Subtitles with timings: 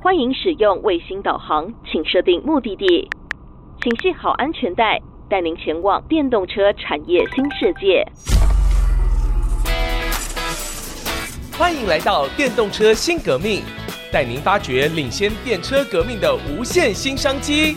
[0.00, 3.10] 欢迎使用卫星导航，请设定目的地，
[3.82, 4.96] 请系好安全带，
[5.28, 8.06] 带您前往电动车产业新世界。
[11.58, 13.62] 欢迎来到电动车新革命，
[14.12, 17.76] 带您发掘领先电车革命的无限新商机。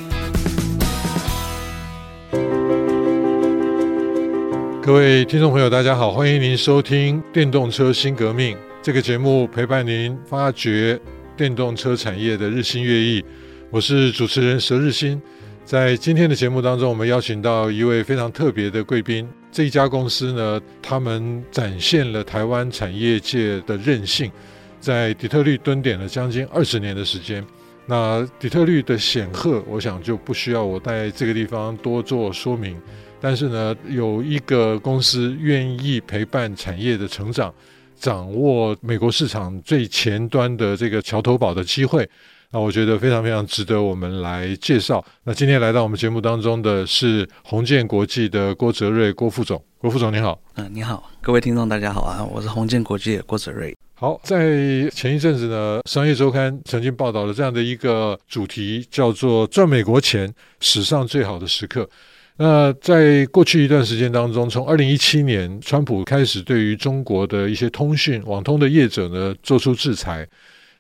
[4.79, 10.99] 各位听众朋友，大家好，欢迎您收听《电动车新革命》这个节目，陪伴您发掘
[11.41, 13.25] 电动车产业的日新月异。
[13.71, 15.19] 我是主持人佘日新。
[15.65, 19.27] 在今天的节目当中，我们邀请到一位非常特别的贵宾。
[19.51, 24.31] 这一家公司呢，他们展现了台湾产业界的韧性，
[24.79, 27.43] 在底特律蹲点了将近二十年的时间。
[27.87, 32.79] 那底特律的显赫，我想就不需要我在这个地方多做说明。
[33.19, 37.51] 但是呢，有一个公司愿意陪伴产业的成长，
[38.01, 42.09] 掌握美国市场最前端的这个桥头堡的机会。
[42.53, 45.01] 那我觉得非常非常值得我们来介绍。
[45.23, 50.37] 那今天来到我们节目当中的是红建国际的郭哲瑞郭副总，郭副总你好。
[50.55, 53.73] 嗯，你好，各位听众大家好啊，我是红建国际的郭哲瑞。
[53.93, 61.87] 好，在前一阵子呢，商业周刊曾经报道了这样的一个主题，叫做“赚美国钱，史上最好的时刻”。
[62.37, 70.27] 那在过去一段时间当中，从二零一七年，川普开始对于中国的一些通讯网通的业者呢，做出制裁。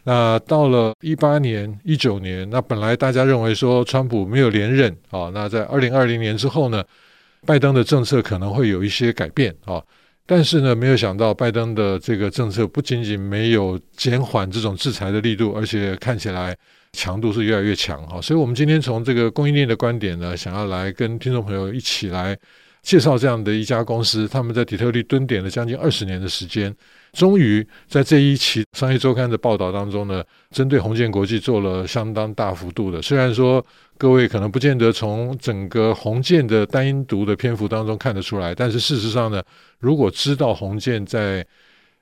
[0.03, 6.83] 那到了一八年、一九年，那本来大家认为说川普没有连任啊，那在二零二零年之后呢，
[7.45, 9.79] 拜登的政策可能会有一些改变啊，
[10.25, 16.57] 但是呢，没有想到拜登的这个政策不仅仅没有减缓这种制裁的力度，而且看起来
[16.93, 22.37] 强度是越来越强哈，所以我们今天从这个供应链的观点呢，想要来跟听众朋友一起来
[22.81, 26.75] 介绍这样的一家公司，他们在底特律蹲点了将近二十年的时间。
[27.13, 33.01] 终于在这一期《商业周刊》的报道当中呢，针对红建国际做了相当大幅度的。
[33.01, 33.65] 虽然说
[33.97, 39.41] 各位可能不见得从整个红建的单独的篇幅当中看得出来，但是事实上呢，
[39.79, 41.45] 如果知道红建在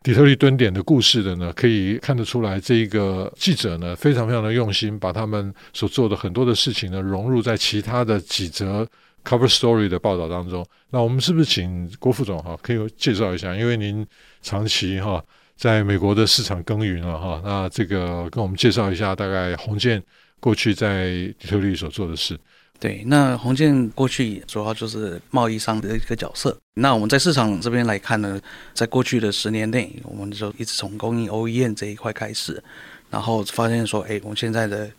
[0.03, 8.87] 底特律蹲点的故事的呢，可以看得出来，这一个记者呢非常非常的用心，把他们所做的很多的事情呢融入在其他的几则
[9.23, 10.65] cover story 的报道当中。
[10.89, 13.55] 那我们是不是请郭副总哈，可以介绍一下？
[13.55, 14.05] 因为您。
[14.41, 15.21] 长期哈
[15.57, 20.01] 在美国的市场耕耘了哈，那这个跟我们介绍一下大概宏建
[20.39, 22.39] 过去在底特律所做的事。
[22.79, 26.57] 对，那宏建过去主要就是贸易商的一个角色。
[26.75, 28.39] 那我们在市场这边来看呢，
[28.73, 32.63] 在过去的十年内，我们就一直从供应 OEM 这一块开始，
[33.09, 34.89] 然后发现说，哎，我们现在的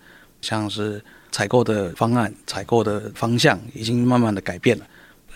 [0.43, 1.03] 像是
[1.33, 4.85] 采购的方案、采购的方向已经慢慢的改变了。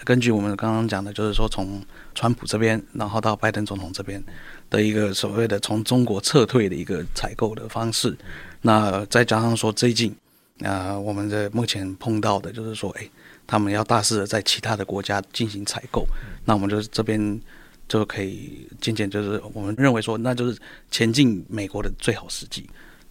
[0.04, 1.80] 根据我们刚刚讲的，就是说从
[2.14, 4.22] 川普这边，然后到拜登总统这边
[4.68, 8.14] 的一个所谓的从中国撤退的一个采购的方式，
[8.60, 10.14] 那再加上说最近，
[10.62, 13.10] 啊，我们的目前碰到的就是说，哎，
[13.46, 16.06] 他们要大肆的在其他的国家进行采购，
[16.44, 17.40] 那我们就这边
[17.88, 20.58] 就可以渐渐就是我们认为说，那就是
[20.90, 22.68] 前进美国的最好时机，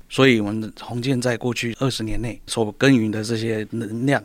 [0.09, 4.23] 所以我们红建在过去二十年内所耕耘的这些能量，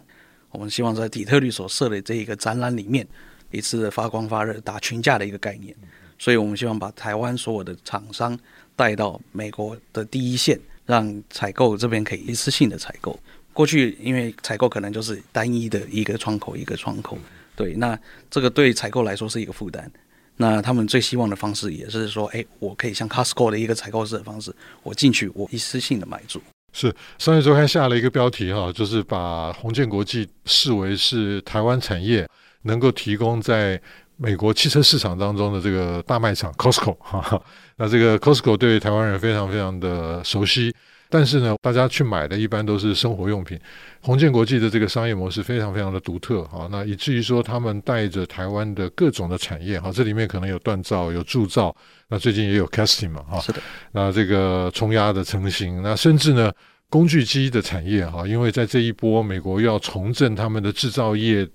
[0.51, 3.07] 我们希望在底特律所设的这一个展览里面。
[3.51, 5.75] 一次发光发热打群架的一个概念，
[6.19, 8.39] 所以我们希望把台湾所有的厂商
[8.77, 13.17] 带到美国的第一线，让采购这边可以一次性的采购。
[13.53, 17.19] 过去因为采购可能就是单一的一个窗口一个窗口，
[17.55, 17.99] 对，那
[18.31, 19.91] 这个对采购来说是一个负担。
[20.37, 26.41] 那他们最希望的方式也是说，哎，我可以像 Costco 的一个采购式的方式，我进去我一次性的买住。
[26.73, 32.27] 是商业周刊下了一个标题哈，就是把红建国际视为是台湾产业。
[32.63, 33.81] 能够提供在
[34.21, 37.41] 美国汽车市场当中的这个大卖场 Costco 哈哈，
[37.79, 40.75] 那这个 Costco 对台湾人非常非常的熟悉，
[41.09, 43.57] 但是呢，大家去买的一般都是生活用品。
[44.01, 51.75] 鸿建国际的这个商业模式非常非常的独特哈，那以至于说他们带着台湾的各种的产业哈，这里面可能有锻造、有铸造，
[52.09, 53.61] 那最近也有 casting 嘛哈，是的，
[53.93, 56.53] 那这个冲压的成型，那甚至呢
[56.91, 61.49] 工具机的产业哈，因为在这一波美国要重振他们的制造业。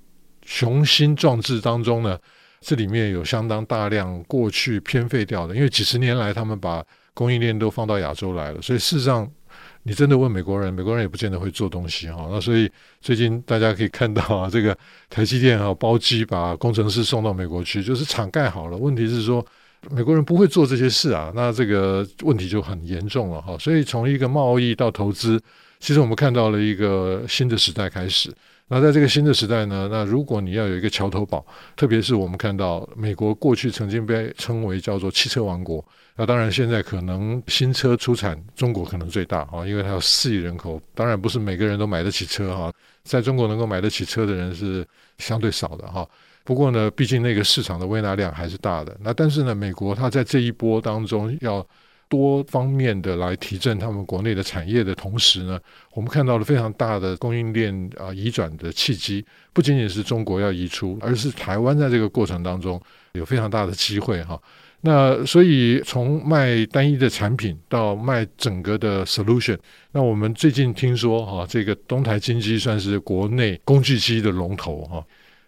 [0.46, 2.20] 雄心壮志当中呢，
[2.64, 6.84] 这里面有相当大量过去偏废掉的，因为几十年来他们把
[7.14, 9.30] 供应链都放到亚洲来了，所以事实上
[9.84, 12.28] 你真的问美国人，美国人也不见得会做东西哈。
[12.32, 12.72] 那所以
[13.02, 14.76] 最近大家可以看到啊，这个
[15.10, 19.46] 台积电啊包机把工程师送到美国去，就是厂盖好了，问题是说
[19.92, 23.58] 美国人不会做这些事啊，那这个问题就很严重了哈。
[23.60, 25.40] 所以从一个贸易到投资，
[25.84, 28.34] 其实我们看到了一个新的时代开始。
[28.70, 31.46] 那在这个新的时代呢，那如果你要有一个桥头堡，
[31.76, 35.86] 特别是我们看到美国过去曾经被称为叫做汽车王国，
[36.16, 42.72] 那当然现在可能新车出产中国可能最大啊，因为它有四亿人口，当然不是每个人都买得起车哈，
[43.04, 44.88] 在中国能够买得起车的人是
[45.18, 46.08] 相对少的哈。
[46.46, 48.98] 不过呢，毕竟那个市场的微纳量还是大的。
[49.02, 51.68] 那但是呢，美国它在这一波当中要。
[52.10, 55.60] 多方面的来提振他们国内的产业的同时呢，
[55.94, 62.80] 我们看到了非常大的供应链啊移转的契机，不仅仅是中国要移出，而是台湾在这个过程当中
[63.14, 64.40] 有非常大的机会哈。
[64.82, 69.58] 那所以从卖单一的产品到卖整个的 solution，
[69.92, 75.04] 那我们最近听说哈，这个东台精机算是国内工具机的龙头哈，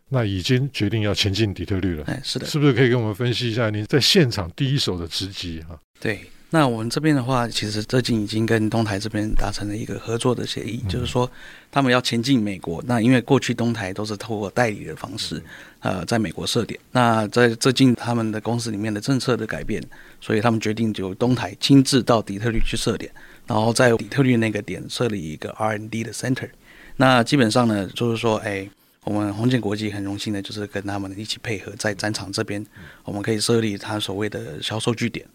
[0.08, 2.06] 那已经决定要前进底特律了。
[2.08, 5.78] 哎，是的，是不是可以跟我们分析一下您在现场第一手的直击哈？
[6.00, 6.20] 对。
[6.52, 11.30] 那我们这边的话，其实最近已经跟东台这边达成了一个合作的协议，就是说
[11.70, 12.82] 他们要前进美国。
[12.88, 15.42] 那因为过去东台都是透过代理的方式，
[15.80, 16.80] 呃，在美国设点。
[16.92, 19.84] 那在最近他们的公司里面的政策的改变，
[20.22, 23.12] 所以他们决定由东台亲自到底特律去设点，
[23.48, 26.50] 然后在底特律那个点设立一个 R&D 的 center。
[26.96, 28.70] 那基本上呢，就是说，哎，
[29.04, 32.66] 我们红建国际很荣幸的，就是跟他们一起配合，在展场这边，
[33.04, 35.26] 我们可以设立他所谓的销售据点。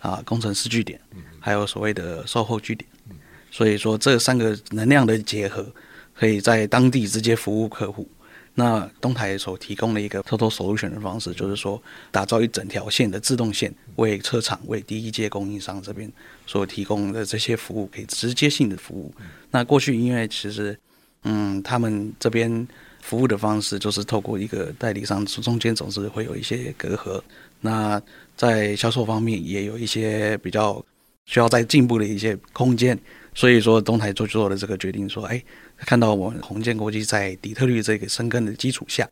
[0.00, 1.00] 啊，工程师据点，
[1.40, 2.88] 还有所谓的售后据点，
[3.50, 5.66] 所以说这三个能量的结合，
[6.14, 8.08] 可以在当地直接服务客户。
[8.54, 11.80] 那东台所提供的一个 total solution 的方式，就是说
[12.10, 16.10] 打造一整条线的自动线，为车厂、为第一阶供应商这边
[16.44, 19.14] 所提供的这些服务，可以直接性的服务。
[19.52, 20.76] 那过去因为其实，
[21.22, 22.66] 嗯，他们这边
[23.08, 27.18] 服务的方式就是透过一个代理商，中间总是会有一些隔阂。
[27.62, 27.98] 那
[28.36, 30.84] 在销售方面也有一些比较
[31.24, 32.98] 需要再进步的一些空间，
[33.34, 35.42] 所以说东台做做了这个决定，说，哎，
[35.78, 39.08] 看到我们鸿建国际在底特律这个生根的基础下。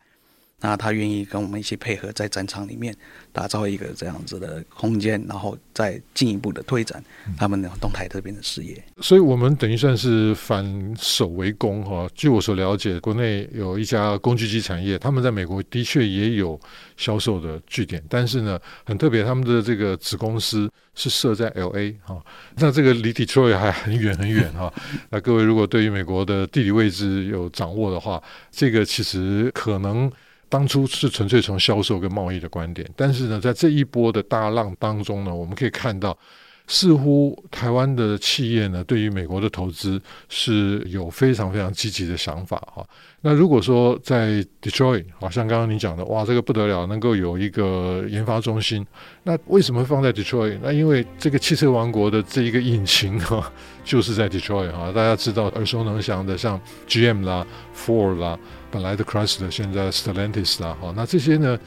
[0.59, 2.95] 那他愿意跟我们一起配合，在展场里面
[3.31, 7.03] 打造一个这样子的空间，然后再进一步的推展
[7.37, 8.83] 他们的东台这边的事业。
[8.99, 12.09] 所以，我们等于算是反守为攻哈。
[12.15, 16.59] 据我所了解，国内有一家工具机产业，他们在美国的确也有
[16.97, 22.19] 销售的据点，但是呢，很特别，他们的这个子公司是设在 LA 哈。
[22.55, 24.73] 那这个离 Detroit 还很远很远哈。
[25.11, 28.19] 那各位如果对于美国的地理位置有掌握的话，
[28.49, 30.11] 这个其实可能。
[30.49, 36.17] 当初是纯粹从销售跟贸易的观点，但是呢，在这一波的大浪当中呢，我们可以看到，
[36.67, 39.99] 似乎台湾的企业呢，对于美国的投资
[40.29, 42.85] 是有非常非常积极的想法哈。
[43.21, 48.85] 那如果说在 Detroit，好像刚刚你讲的，哇，这个不得了，能够有一个研发中心，
[49.23, 50.59] 那为什么放在 Detroit？
[50.61, 53.51] 那因为这个汽车王国的这一个引擎哈，
[53.83, 54.91] 就是在 Detroit 哈。
[54.91, 58.37] 大家知道耳熟能详的，像 GM 啦、Ford 啦。
[58.69, 61.57] 本来的 Chrysler，现在 Stellantis 啦，哈，那这些呢，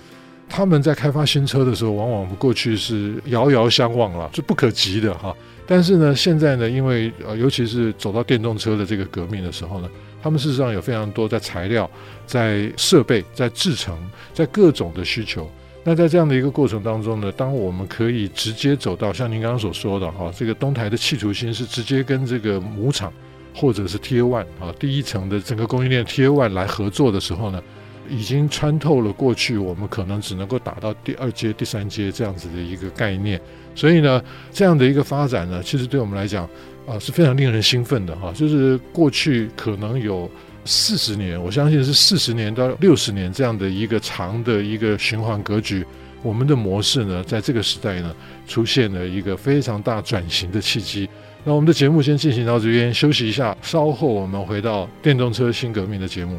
[0.51, 5.35] 他们在开发新车的时候，往往过去是遥遥相望了，是不可及的哈。
[5.67, 9.89] 但是呢，现在呢，因为呃，尤其是走到电动车的这个革命的时候呢，
[10.21, 11.89] 他们事实上有非常多在材料、
[12.27, 13.97] 在设备、在制程、
[14.35, 15.49] 在各种的需求。
[15.85, 23.13] 那在这样的一个过程当中呢，当我们可以直接走到像您刚刚所说的哈，这个东台的企图心是直接跟这个母厂。
[23.53, 27.61] 或者是 Tier One 啊，第一层的整个供应链 Tier One 来合作的时候呢，
[28.09, 33.41] 已经穿透了过去我们可能只能够打到第二阶、第三阶这样子的一个概念。
[33.75, 36.49] 所以呢，这样的一个发展呢，其实对我们来讲
[36.87, 38.33] 啊是非常令人兴奋的哈。
[38.35, 40.29] 就是过去可能有
[40.65, 45.87] 四十年，我相信是四十年到六十年这样的一个长的一个循环格局，
[46.23, 48.15] 我们的模式呢，在这个时代呢，
[48.47, 51.09] 出现了一个非常大转型的契机。
[51.45, 56.39] 那我们的节目先进行到这边，休息一下，稍后我们回到电动车新革命的节目。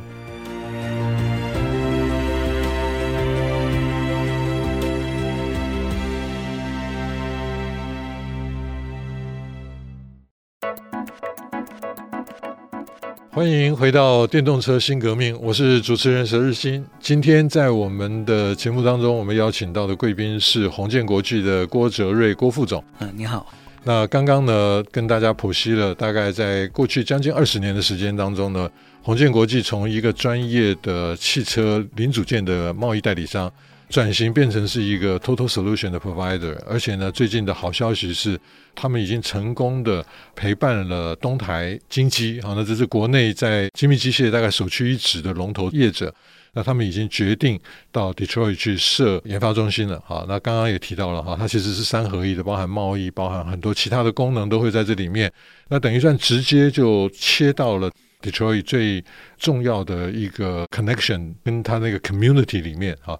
[13.33, 16.85] 欢迎回到电动车新革命，我是主持人佘日新。
[16.99, 22.83] 今天在我们的节目当中，我们邀请到的贵宾是宏建国际的郭哲睿郭副总。
[22.99, 23.47] 嗯，你好。
[23.85, 28.69] 那刚刚呢，跟大家剖析了大概在过去将近二十年的时间当中呢，
[29.01, 33.49] 宏建国际从一个专业的汽车零组件的贸易代理商，
[33.91, 38.39] 转型变成是一个 total solution 的 provider，而且呢，最近的好消息是，
[38.73, 46.13] 他们已经成功的陪伴了东台精机，好，那这是国内在精密机械大概首屈一指的龙头业者。
[46.53, 47.57] 那他们已经决定
[47.93, 50.25] 到 Detroit 去设研发中心了，哈。
[50.27, 55.31] 那刚刚也提到了哈，它其实是三合一的，包含贸易，包含很多其他的功能都会在这里面。
[55.69, 57.89] 那等于算直接就切到了
[58.21, 59.01] Detroit 最
[59.37, 63.17] 重要的一个 connection，跟他那个 community 里面哈。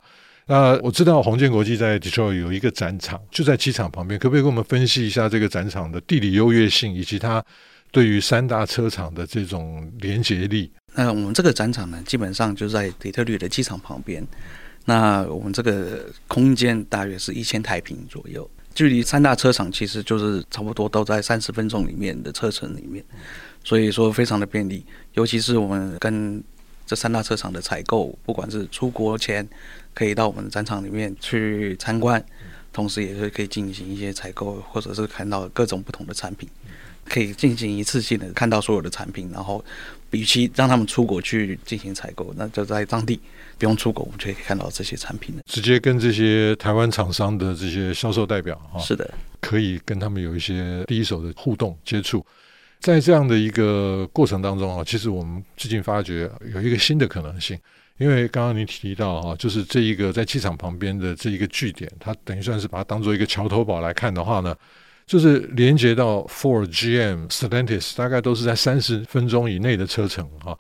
[0.48, 7.44] 那我知道红建国际在 Detroit 有一个展场，就在机场旁边，可不可以跟我们分析一下这个展场的地理优越性，以及它
[7.92, 10.72] 对于三大车厂的这种连接力？
[10.94, 14.26] 那我们这个展场呢，基本上就在底特律的机场旁边。
[14.84, 23.06] 那我们这个空间大约是一千台坪左右，距离三大车厂其实就是差不多都在三十分钟里面的车程里面，
[23.64, 24.84] 所以说非常的便利。
[25.14, 26.44] 尤其是我们跟
[26.92, 29.48] 这三大车厂的采购，不管是出国前
[29.94, 32.22] 可以到我们的展场里面去参观，
[32.74, 36.50] 同时也是可以进行一些采购，或者是看到各种不同的产品，
[37.06, 39.64] 可以进行一次性的看到所有的产品，然后
[40.10, 43.18] 与其让他们出国去进行采购，那就在当地。
[43.58, 45.44] 不用出国，我们就可以看到这些产品了。
[45.46, 52.26] 直接跟这些台湾厂商的这些销售代表啊，是的，可以跟他们有一些第一手的互动接触。
[52.82, 57.58] 在这样的一个过程当中啊，其实我们最近发觉有一个新的可能性，
[58.00, 64.56] 因为刚刚你提到啊，就是这一个在机场旁边的这一个据点，它等于算是把它当做一个桥头堡来看的话呢，
[65.06, 70.58] 就是连接到 Four、GM、Stellantis，大概都是在三十分钟以内的车程啊。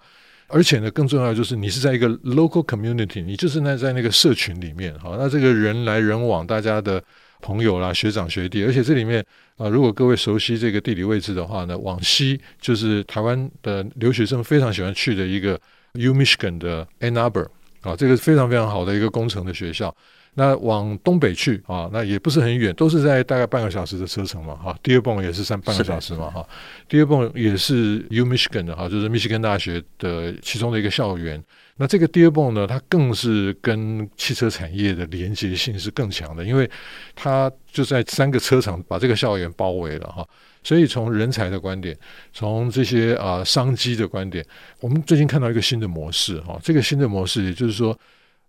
[0.53, 7.01] 而且呢，更重要就是你是在一个 local community，你就是那在那个社群里面，哈，那这个人来人往，大家的
[7.41, 9.25] 朋友啦、学长学弟，而且这里面
[9.61, 15.59] 啊，如果各位熟悉这个地理位置的话呢，往西就是台湾的留学生非常喜欢去的一个
[15.93, 17.47] U Michigan 的 Ann Arbor
[17.81, 19.95] 啊，这个非常非常好的一个工程的学校。
[20.33, 24.77] 那往东北去啊，那也不是很远，都是在大概半个小时的车程嘛，哈。
[24.81, 26.47] Dearborn 也是三半个小时嘛，哈。
[26.89, 31.43] Dearborn 也是 U Michigan 的哈，就是密西根大学的其中的一个校园。
[31.75, 36.69] 那这个 Dearborn 呢，它更是跟汽车产业的连接性是更强的，因为
[37.15, 40.25] 它就在三个车厂把这个校园包围了哈。
[40.63, 41.97] 所以从人才的观点，
[42.31, 44.45] 从这些啊、呃、商机的观点，
[44.79, 46.59] 我们最近看到一个新的模式哈。
[46.63, 47.97] 这个新的模式，也就是说，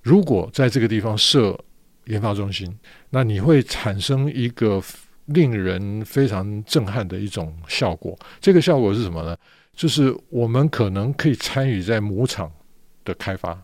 [0.02, 1.58] 如果在这个地方设
[2.06, 2.78] 研发中心，
[3.10, 4.82] 那你会产生一个
[5.26, 8.18] 令人非常震撼的一种效果。
[8.40, 9.36] 这个效果是什么呢？
[9.74, 12.50] 就是我们可能可以参与在母厂
[13.04, 13.56] 的开发。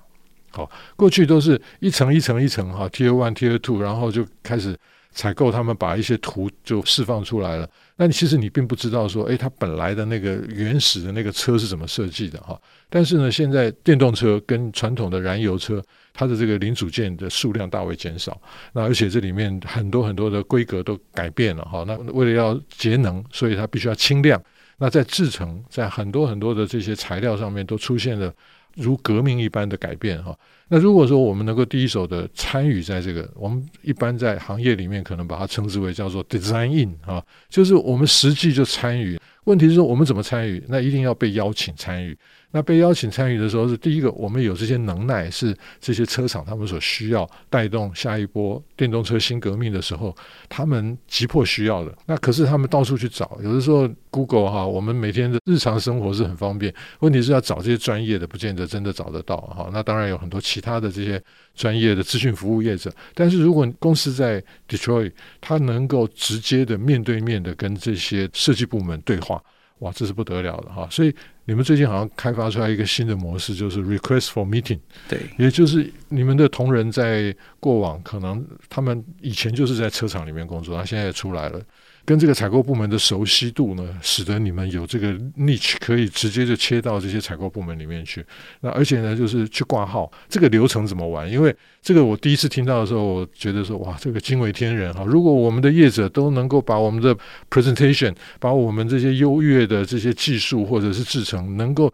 [0.51, 4.75] 好，过去都是一层一层一层哈，Tier One、Tier Two，然后就开始
[5.19, 7.69] 采购，他们把一些图就释放出来了。
[7.97, 12.57] 那其实你并不知道说，诶，它本来的那个原始的那个车是怎么设计的哈？
[12.89, 15.83] 但是呢，现在电动车跟传统的燃油车，
[16.15, 18.41] 它的这个零组件的数量大为减少，
[18.73, 21.85] 那而且这里面很多很多的规格都改变了哈。
[21.85, 24.41] 那为了要节能，所以它必须要轻量。
[24.79, 28.33] 那在制程，在很多很多的这些材料上面都出现了
[28.77, 30.39] 如革命一般的改变哈。
[30.69, 39.19] 那如果说我们能够第一手的参与在这个，我们一般在行业里面可能把它称之为叫做 design in 啊，就是我们实际就参与。
[39.45, 40.63] 问题是说我们怎么参与？
[40.69, 42.17] 那一定要被邀请参与。
[42.51, 50.15] 那被邀请参与的时候，是第一个，我们有这些能耐，是这些车厂他们所需要带动下一波电动车新革命的时候，
[50.49, 51.95] 他们急迫需要的。
[52.07, 59.69] 那可是他们到处去找，有的时候 Google 哈，我们每天的日常生活是很方便，问题是要找这些专业的，不见得真的找得到哈。
[59.71, 61.23] 那当然有很多企其他的这些
[61.55, 69.41] 专业的资讯服务业者，但是如果公司在 Detroit，它能够直接的面对面的跟这些设计部门对话。
[69.79, 70.89] 哇，这是不得了的哈！
[70.91, 74.81] 所以你们最近好像开发出来一个新的模式，就是 request for meeting。
[75.09, 81.63] 对，也就是你们的同仁在过往可能他们以前就是在车厂里面工作，他现在也出来了。
[82.09, 88.25] 跟这个采购部门的熟悉度呢，使得你们有这个 niche 可以直接就切到这些采购部门里面去。
[88.63, 91.31] 那而且呢，就是去挂号，这个流程怎么玩？
[91.31, 95.05] 因为这个我第一次听到的时候，我觉得说哇，这个惊为天人哈！
[95.05, 97.15] 如果我们的业者都能够把我们的
[97.51, 101.93] presentation，把我们这些优越的这些技术或者是制程，能够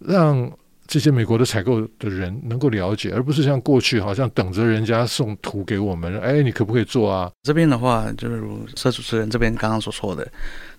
[0.00, 0.50] 让
[0.94, 7.28] 这些美国的采购的人能够了解，而不是像过去好像等着人家送图给我们，哎，你可不可以做啊？
[7.42, 10.24] 这边的话，就是如社主持人这边刚刚所说的，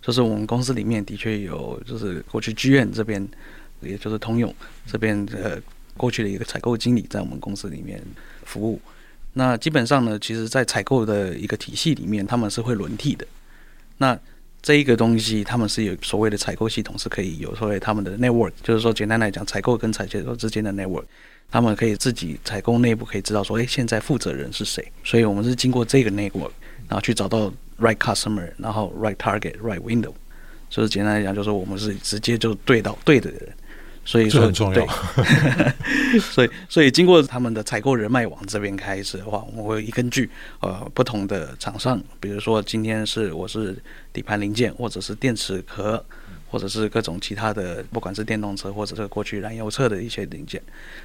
[0.01, 3.27] 就是我们公司里面的确有，就是过去剧院这边，
[3.81, 4.55] 也就是通用
[4.87, 5.61] 这边的
[5.97, 8.01] 过去的一个采购经理在我们公司里面
[8.45, 8.79] 服务。
[9.33, 13.27] 那基本上呢，其实，在采购的一个体系里面，他们是会轮替的。
[13.97, 14.17] 那
[14.65, 21.03] 这一个东西，他们是有所谓的采购系统，是可以有所谓他们的 network，就是说简单来讲，采购跟采购之间的 network，
[21.51, 24.83] 他们可以自己采购内部可以知道说，哎，现在负责人是谁。
[25.03, 26.49] 所以我们是经过这个 network，
[26.89, 30.11] 然后去找到 right customer，然后 right target，right window。
[30.67, 33.41] 就是简单来讲，就是我们是直接就对到对的人。
[34.05, 34.87] 所以说这很重要。
[36.31, 40.29] 所以，所以经过他们的采购人脉网这边开始的话，我们会根据
[40.61, 43.75] 呃不同的厂商，比如说今天是我是
[44.13, 46.01] 底盘零件或者是电池壳，
[46.49, 50.61] 或者是各种其他的，不管是电动车或者是过去燃油车的一些零件，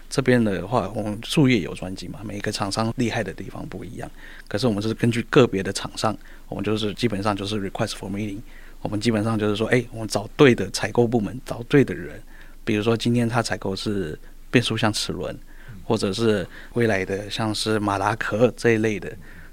[0.08, 4.08] 这边的话，我们术业有专精嘛，每一个厂商厉害的地方不一样。
[4.46, 6.16] 可是我们是根据个别的厂商，
[6.48, 8.38] 我们就是基本上就是 request for meeting，
[8.82, 12.22] 我们基本上就是说，哎，我们找对的采购部门，找对的人。
[12.70, 14.16] 比如说今天它采购是
[14.48, 15.36] 变速箱齿轮，
[15.82, 19.10] 或者是未来的像是马达壳这一类的，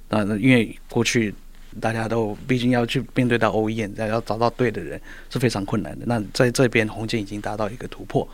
[0.10, 1.34] 那因为过去。
[1.80, 6.06] 大家都毕竟要去面对到 OEM，要找到对的人是非常困难的。
[6.08, 8.28] 那在这边，红建已经达到一个突破，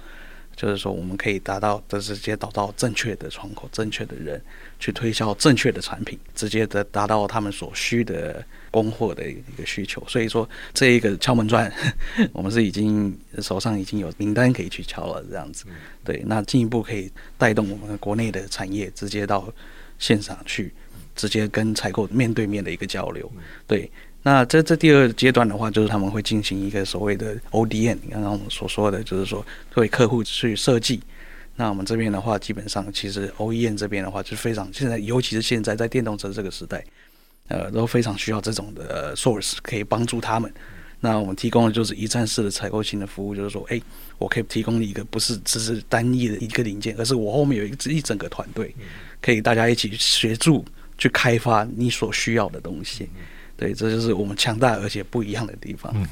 [0.55, 4.41] 就是说我们可以达到的直接找到正确的窗口、正确的人
[4.79, 10.03] 去推销正确的产品，直接的达到他们所需的供货的一个需求。
[10.07, 11.72] 所以说，这一个敲门砖，
[12.33, 15.65] 我们是已经手上已经有名单可以去敲了，这样子。
[16.03, 19.51] 对，那进一步可以带动我们国内的产业直接到
[20.00, 20.74] 现场去。
[21.15, 23.31] 直接跟采购面对面的一个交流，
[23.67, 23.88] 对。
[24.25, 31.01] 那这这第二阶段的话，就是他们会进行一个所谓的 ODM，刚刚我们所说的，就是说为客户去设计。
[31.57, 36.81] 那我们这边的话，基本上其实 OEM 这边的话，就非常现在，尤其是现在在电动车这个时代，
[37.49, 40.51] 呃，都非常需要这种的 source 可以帮助他们。
[41.01, 43.81] 那我们提供的就是一站式的采购型的服务，就是说，哎，
[44.17, 48.73] 我可以提供一个不是只是单一的一个零件，而是我后面有一一整个团队，
[49.21, 50.63] 可以大家一起协助。
[50.95, 53.09] 去开发你所需要的东西，
[53.63, 55.89] 对，这就是我们强大而且不一样的地方。
[55.96, 56.05] 嗯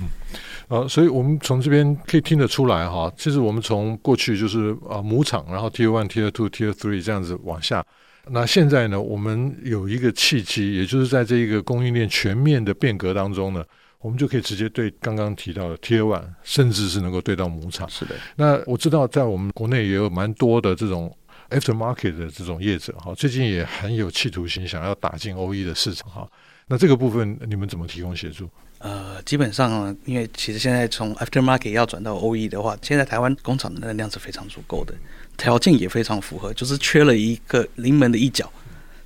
[0.70, 7.86] 嗯，所以我们从这边可以听得出来哈，其实我们从过去就是啊母厂，然后 Tier One、Tier Two、Tier Three 这样子往下，
[8.29, 13.62] 那现在呢，我们有一个契机，也就是在这一个供应链全面的变革当中呢，
[14.00, 17.89] 我们就可以直接对刚刚提到的 Tier One，甚至是能够对到母厂。
[17.89, 21.13] 是的，那我知道在我们国内也有蛮多的这种。
[21.51, 26.25] Aftermarket 的这种业者哈，最近也很有企图心，想要打进 OE 的市场哈。
[26.71, 28.49] 那这个部分你们怎么提供协助？
[28.77, 34.93] 呃，基本上，因为其实现在从 Aftermarket 要转到 OE 的话，现在台湾工厂的能量是非常足够的，
[35.35, 38.49] 条件也非常符合，就是缺了一个临门的一脚，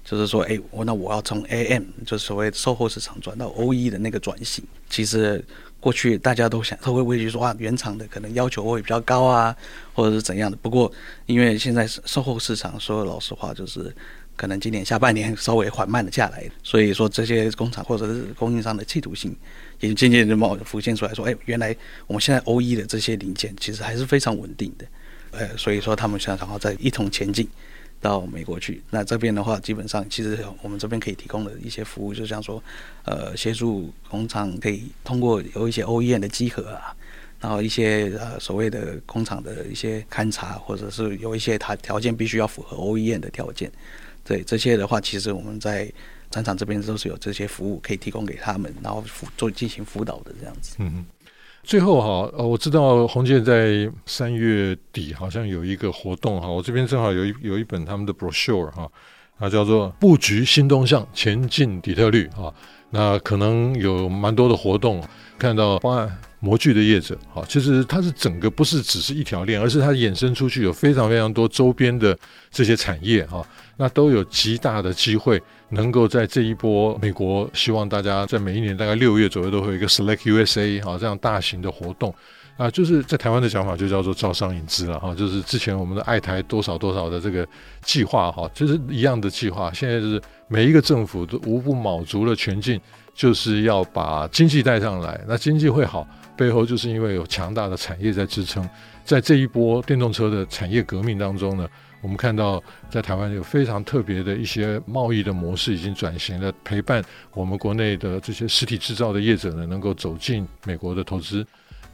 [0.03, 5.43] 就是说，哎，我那我要从 AM 就所谓售后市场转到 OE 的那个转型，其实。
[5.81, 9.55] 过去大家都想，都会畏惧说啊，原厂的可能要求会比较高啊，
[9.93, 10.57] 或者是怎样的。
[10.57, 10.91] 不过，
[11.27, 13.95] 因为现在售后市场说老实话，就是
[14.35, 19.35] 可能今年下半年稍微缓慢了下来，所以说这些工厂或者是供应商的企图心
[19.79, 21.75] 也渐渐的冒浮现出来说，哎，原来
[22.07, 24.85] 我们现在 OE 的这些零件其实还是非常稳定的，
[25.31, 27.47] 呃，所以说他们想然后再一同前进。
[28.01, 32.61] 到美国去，那这边的话，基本上其实我们这边可以提供的一些服务，就像说，
[33.03, 36.93] 呃，协助工厂可以通过有一些 OEM 的集合啊，
[37.39, 43.71] 然后一些呃所谓的工厂的一些勘察，或者是有一些它条件必须要符合 OEM 的条件，
[44.25, 45.89] 对这些的话，其实我们在
[46.29, 50.75] 展场这边都是有这些服务可以提供给他们，然后辅做进行辅导的这样子。
[50.79, 51.05] 嗯。
[51.63, 58.87] 最后哈，呃，我知道宏建在三月底好像有一个活动哈，我这边正好有一有一本他们的 brochure 哈，
[59.39, 62.53] 啊，叫做布局新东向，前进底特律啊，
[62.91, 65.03] 那可能有蛮多的活动，
[65.39, 72.15] 看到方案模具的业者，哈，其实它是整个不是只是一条链，而是它衍生出去有非常非常多周边的
[72.51, 73.43] 这些产业哈，
[73.77, 75.41] 那都有极大的机会。
[75.69, 82.13] 能够在这一波，美国希望大家在每一年大概六月左右都会有一个 Select USA 哈这样大型的活动
[82.55, 87.45] 啊，就是在台湾的想法就叫做招商引资了哈，就是之前我们的爱台多少多少的这个
[87.83, 92.79] 计划哈，就是一样的计划，现在就是每一个政府都无不卯足了全劲，
[93.15, 95.19] 就是要把经济带上来。
[95.27, 98.67] 那经济会好，背后就是因为有强大的产业在支撑，
[99.03, 101.67] 在这一波电动车的产业革命当中呢。
[102.01, 111.43] 我们看到，在台湾有非常特别的一些贸易的模式已经转型了，陪伴我们国内的这些实体制造的业者呢，能够走进美国的投资。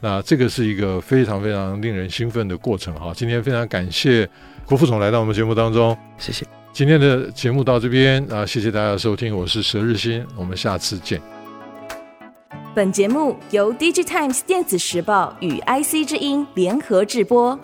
[0.00, 3.14] 那这个是一个非常非常令人兴奋的过程哈。
[3.14, 4.28] 今天非常感谢
[4.66, 6.44] 郭副总来到我们节目当中，谢谢。
[6.74, 11.31] 今天的节目到这边啊，谢谢大家的收听，我是佘日新，我们下次见。
[12.74, 17.58] 本节目由 DigiTimes 电子时报与 IC 之音联合制播。